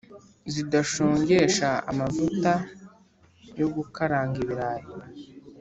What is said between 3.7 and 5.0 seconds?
gukaranga ibirayi.